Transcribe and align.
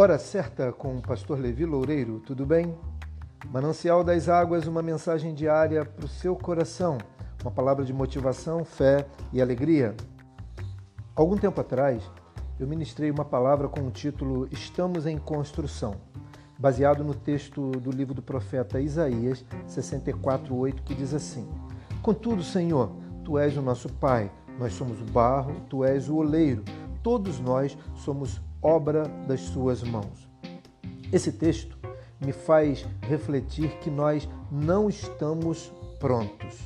Hora 0.00 0.18
certa 0.18 0.72
com 0.72 0.96
o 0.96 1.02
pastor 1.02 1.38
Levi 1.38 1.66
Loureiro, 1.66 2.20
tudo 2.20 2.46
bem? 2.46 2.74
Manancial 3.52 4.02
das 4.02 4.30
Águas, 4.30 4.66
uma 4.66 4.80
mensagem 4.80 5.34
diária 5.34 5.84
para 5.84 6.06
o 6.06 6.08
seu 6.08 6.34
coração, 6.34 6.96
uma 7.42 7.50
palavra 7.50 7.84
de 7.84 7.92
motivação, 7.92 8.64
fé 8.64 9.06
e 9.30 9.42
alegria. 9.42 9.94
Algum 11.14 11.36
tempo 11.36 11.60
atrás, 11.60 12.02
eu 12.58 12.66
ministrei 12.66 13.10
uma 13.10 13.26
palavra 13.26 13.68
com 13.68 13.80
o 13.80 13.90
título 13.90 14.48
Estamos 14.50 15.04
em 15.04 15.18
Construção, 15.18 15.96
baseado 16.58 17.04
no 17.04 17.14
texto 17.14 17.70
do 17.72 17.90
livro 17.90 18.14
do 18.14 18.22
profeta 18.22 18.80
Isaías 18.80 19.44
64:8, 19.68 20.82
que 20.82 20.94
diz 20.94 21.12
assim: 21.12 21.46
Contudo, 22.00 22.42
Senhor, 22.42 22.90
tu 23.22 23.36
és 23.36 23.54
o 23.54 23.60
nosso 23.60 23.90
Pai, 23.90 24.32
nós 24.58 24.72
somos 24.72 24.98
o 24.98 25.04
barro, 25.04 25.60
tu 25.68 25.84
és 25.84 26.08
o 26.08 26.16
oleiro, 26.16 26.64
todos 27.02 27.38
nós 27.38 27.76
somos 27.96 28.40
obra 28.62 29.04
das 29.26 29.40
suas 29.40 29.82
mãos. 29.82 30.28
Esse 31.12 31.32
texto 31.32 31.78
me 32.24 32.32
faz 32.32 32.86
refletir 33.02 33.78
que 33.80 33.90
nós 33.90 34.28
não 34.50 34.88
estamos 34.88 35.72
prontos. 35.98 36.58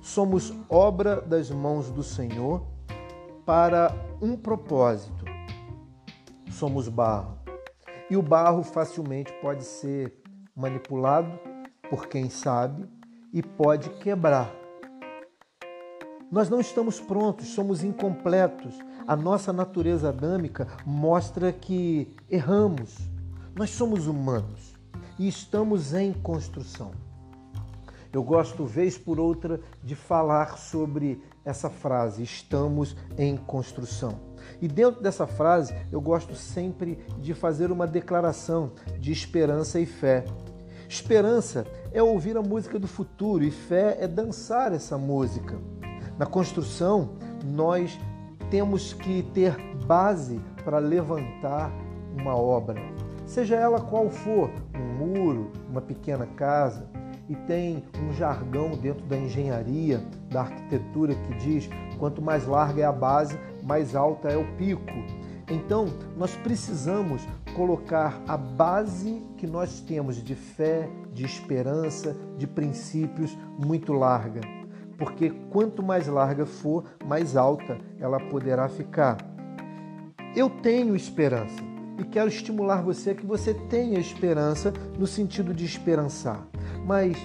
Somos 0.00 0.52
obra 0.68 1.20
das 1.20 1.50
mãos 1.50 1.90
do 1.90 2.02
Senhor 2.02 2.66
para 3.44 3.94
um 4.20 4.36
propósito. 4.36 5.24
Somos 6.50 6.88
barro. 6.88 7.38
E 8.10 8.16
o 8.16 8.22
barro 8.22 8.62
facilmente 8.62 9.32
pode 9.40 9.64
ser 9.64 10.12
manipulado 10.54 11.38
por 11.88 12.06
quem 12.08 12.28
sabe 12.28 12.88
e 13.32 13.42
pode 13.42 13.90
quebrar. 13.90 14.61
Nós 16.32 16.48
não 16.48 16.60
estamos 16.60 16.98
prontos, 16.98 17.48
somos 17.48 17.84
incompletos. 17.84 18.78
A 19.06 19.14
nossa 19.14 19.52
natureza 19.52 20.08
adâmica 20.08 20.66
mostra 20.86 21.52
que 21.52 22.16
erramos. 22.30 22.96
Nós 23.54 23.68
somos 23.68 24.06
humanos 24.06 24.74
e 25.18 25.28
estamos 25.28 25.92
em 25.92 26.10
construção. 26.10 26.92
Eu 28.10 28.24
gosto, 28.24 28.64
vez 28.64 28.96
por 28.96 29.20
outra, 29.20 29.60
de 29.84 29.94
falar 29.94 30.56
sobre 30.56 31.22
essa 31.44 31.68
frase: 31.68 32.22
estamos 32.22 32.96
em 33.18 33.36
construção. 33.36 34.18
E 34.58 34.66
dentro 34.66 35.02
dessa 35.02 35.26
frase, 35.26 35.74
eu 35.92 36.00
gosto 36.00 36.34
sempre 36.34 37.04
de 37.20 37.34
fazer 37.34 37.70
uma 37.70 37.86
declaração 37.86 38.72
de 38.98 39.12
esperança 39.12 39.78
e 39.78 39.84
fé. 39.84 40.24
Esperança 40.88 41.66
é 41.92 42.02
ouvir 42.02 42.38
a 42.38 42.42
música 42.42 42.78
do 42.78 42.88
futuro 42.88 43.44
e 43.44 43.50
fé 43.50 43.98
é 44.00 44.08
dançar 44.08 44.72
essa 44.72 44.96
música. 44.96 45.60
Na 46.22 46.26
construção, 46.26 47.14
nós 47.44 47.98
temos 48.48 48.92
que 48.92 49.24
ter 49.34 49.56
base 49.86 50.40
para 50.64 50.78
levantar 50.78 51.72
uma 52.16 52.36
obra, 52.36 52.80
seja 53.26 53.56
ela 53.56 53.80
qual 53.80 54.08
for, 54.08 54.48
um 54.72 55.04
muro, 55.04 55.50
uma 55.68 55.80
pequena 55.80 56.24
casa. 56.24 56.86
E 57.28 57.34
tem 57.34 57.82
um 58.00 58.12
jargão 58.12 58.70
dentro 58.70 59.04
da 59.06 59.16
engenharia, 59.16 60.00
da 60.30 60.42
arquitetura, 60.42 61.12
que 61.12 61.34
diz: 61.38 61.68
quanto 61.98 62.22
mais 62.22 62.46
larga 62.46 62.82
é 62.82 62.84
a 62.84 62.92
base, 62.92 63.36
mais 63.60 63.96
alta 63.96 64.28
é 64.28 64.36
o 64.36 64.46
pico. 64.56 64.94
Então, 65.50 65.86
nós 66.16 66.36
precisamos 66.36 67.26
colocar 67.56 68.22
a 68.28 68.36
base 68.36 69.20
que 69.36 69.46
nós 69.48 69.80
temos 69.80 70.22
de 70.22 70.36
fé, 70.36 70.88
de 71.12 71.24
esperança, 71.24 72.16
de 72.38 72.46
princípios 72.46 73.36
muito 73.58 73.92
larga 73.92 74.61
porque 75.02 75.30
quanto 75.50 75.82
mais 75.82 76.06
larga 76.06 76.46
for, 76.46 76.84
mais 77.04 77.36
alta 77.36 77.76
ela 77.98 78.20
poderá 78.20 78.68
ficar. 78.68 79.18
Eu 80.36 80.48
tenho 80.48 80.94
esperança 80.94 81.60
e 81.98 82.04
quero 82.04 82.28
estimular 82.28 82.82
você 82.82 83.10
a 83.10 83.14
que 83.16 83.26
você 83.26 83.52
tenha 83.52 83.98
esperança 83.98 84.72
no 84.96 85.04
sentido 85.04 85.52
de 85.52 85.64
esperançar. 85.64 86.46
Mas 86.86 87.16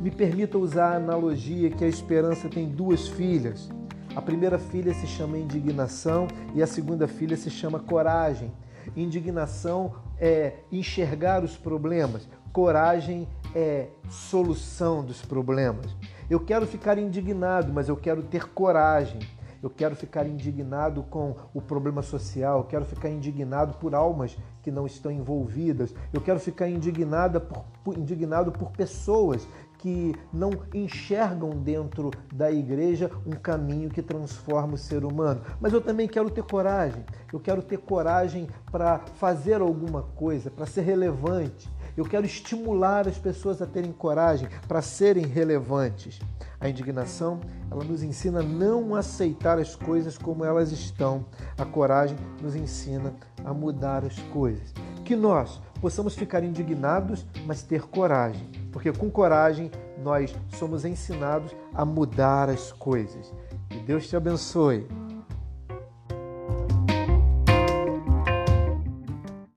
me 0.00 0.12
permita 0.12 0.56
usar 0.56 0.92
a 0.92 0.96
analogia 0.96 1.70
que 1.70 1.84
a 1.84 1.88
esperança 1.88 2.48
tem 2.48 2.68
duas 2.68 3.08
filhas. 3.08 3.68
A 4.14 4.22
primeira 4.22 4.56
filha 4.56 4.94
se 4.94 5.08
chama 5.08 5.36
indignação 5.36 6.28
e 6.54 6.62
a 6.62 6.68
segunda 6.68 7.08
filha 7.08 7.36
se 7.36 7.50
chama 7.50 7.80
coragem. 7.80 8.52
Indignação 8.96 9.96
é 10.20 10.52
enxergar 10.70 11.42
os 11.42 11.56
problemas, 11.56 12.28
coragem 12.52 13.26
é 13.56 13.88
solução 14.08 15.04
dos 15.04 15.20
problemas. 15.20 15.96
Eu 16.32 16.40
quero 16.40 16.66
ficar 16.66 16.96
indignado, 16.96 17.70
mas 17.74 17.90
eu 17.90 17.96
quero 17.96 18.22
ter 18.22 18.48
coragem. 18.54 19.20
Eu 19.62 19.68
quero 19.68 19.94
ficar 19.94 20.26
indignado 20.26 21.02
com 21.02 21.36
o 21.52 21.60
problema 21.60 22.00
social, 22.00 22.60
eu 22.60 22.64
quero 22.64 22.86
ficar 22.86 23.10
indignado 23.10 23.76
por 23.76 23.94
almas 23.94 24.38
que 24.62 24.70
não 24.70 24.86
estão 24.86 25.12
envolvidas, 25.12 25.94
eu 26.10 26.22
quero 26.22 26.40
ficar 26.40 26.70
indignada 26.70 27.38
por, 27.38 27.62
por, 27.84 27.98
indignado 27.98 28.50
por 28.50 28.70
pessoas 28.70 29.46
que 29.76 30.14
não 30.32 30.52
enxergam 30.72 31.50
dentro 31.50 32.10
da 32.32 32.50
igreja 32.50 33.10
um 33.26 33.32
caminho 33.32 33.90
que 33.90 34.00
transforma 34.00 34.72
o 34.72 34.78
ser 34.78 35.04
humano. 35.04 35.42
Mas 35.60 35.74
eu 35.74 35.82
também 35.82 36.08
quero 36.08 36.30
ter 36.30 36.44
coragem, 36.44 37.04
eu 37.30 37.38
quero 37.38 37.60
ter 37.62 37.76
coragem 37.76 38.48
para 38.70 39.00
fazer 39.16 39.60
alguma 39.60 40.02
coisa, 40.02 40.50
para 40.50 40.64
ser 40.64 40.80
relevante. 40.80 41.70
Eu 41.96 42.04
quero 42.04 42.24
estimular 42.24 43.06
as 43.06 43.18
pessoas 43.18 43.60
a 43.60 43.66
terem 43.66 43.92
coragem 43.92 44.48
para 44.66 44.80
serem 44.80 45.26
relevantes. 45.26 46.18
A 46.58 46.68
indignação, 46.68 47.40
ela 47.70 47.84
nos 47.84 48.02
ensina 48.02 48.40
a 48.40 48.42
não 48.42 48.94
aceitar 48.94 49.58
as 49.58 49.74
coisas 49.74 50.16
como 50.16 50.44
elas 50.44 50.72
estão. 50.72 51.26
A 51.58 51.64
coragem 51.64 52.16
nos 52.40 52.54
ensina 52.54 53.14
a 53.44 53.52
mudar 53.52 54.04
as 54.04 54.18
coisas. 54.32 54.72
Que 55.04 55.16
nós 55.16 55.60
possamos 55.80 56.14
ficar 56.14 56.44
indignados, 56.44 57.26
mas 57.44 57.62
ter 57.62 57.82
coragem, 57.82 58.48
porque 58.70 58.92
com 58.92 59.10
coragem 59.10 59.70
nós 60.02 60.34
somos 60.56 60.84
ensinados 60.84 61.54
a 61.74 61.84
mudar 61.84 62.48
as 62.48 62.70
coisas. 62.72 63.32
Que 63.68 63.78
Deus 63.78 64.08
te 64.08 64.16
abençoe. 64.16 64.86